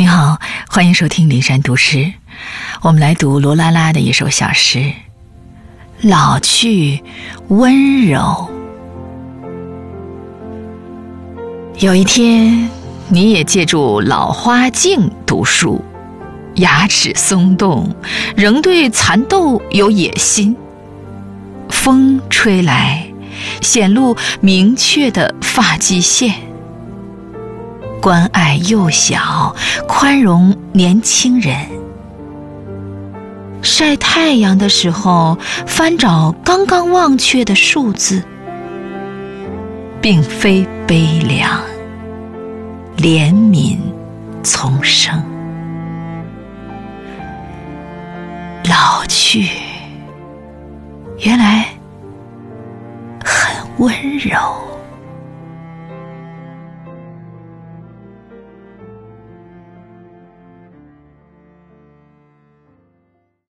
[0.00, 0.40] 你好，
[0.70, 2.10] 欢迎收听灵山读诗。
[2.80, 4.78] 我们来读罗拉拉的一首小诗
[6.00, 7.02] 《老去
[7.48, 8.48] 温柔》。
[11.80, 12.70] 有一天，
[13.10, 15.84] 你也借助老花镜读书，
[16.54, 17.94] 牙齿松动，
[18.34, 20.56] 仍对蚕豆有野心。
[21.68, 23.06] 风吹来，
[23.60, 26.34] 显露明确的发际线。
[28.00, 29.54] 关爱幼小，
[29.86, 31.54] 宽容年轻人。
[33.60, 38.22] 晒太阳的时候，翻找刚刚忘却的数字，
[40.00, 41.60] 并非悲凉，
[42.96, 43.76] 怜悯
[44.42, 45.22] 丛生。
[48.64, 49.50] 老去，
[51.18, 51.66] 原来
[53.22, 54.38] 很温柔。